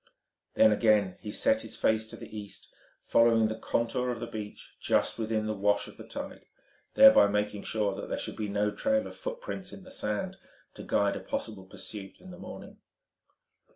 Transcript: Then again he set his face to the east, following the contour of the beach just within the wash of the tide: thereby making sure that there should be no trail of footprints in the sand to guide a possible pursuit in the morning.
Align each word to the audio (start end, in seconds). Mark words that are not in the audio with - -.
Then 0.55 0.71
again 0.71 1.17
he 1.19 1.31
set 1.31 1.61
his 1.61 1.75
face 1.75 2.07
to 2.07 2.15
the 2.15 2.35
east, 2.35 2.73
following 3.03 3.47
the 3.47 3.59
contour 3.59 4.09
of 4.09 4.19
the 4.19 4.25
beach 4.25 4.75
just 4.81 5.19
within 5.19 5.45
the 5.45 5.53
wash 5.53 5.87
of 5.87 5.97
the 5.97 6.07
tide: 6.07 6.47
thereby 6.95 7.27
making 7.27 7.61
sure 7.65 7.93
that 7.93 8.09
there 8.09 8.17
should 8.17 8.35
be 8.35 8.49
no 8.49 8.71
trail 8.71 9.05
of 9.05 9.15
footprints 9.15 9.71
in 9.71 9.83
the 9.83 9.91
sand 9.91 10.37
to 10.73 10.81
guide 10.81 11.15
a 11.15 11.19
possible 11.19 11.65
pursuit 11.65 12.13
in 12.19 12.31
the 12.31 12.39
morning. 12.39 12.77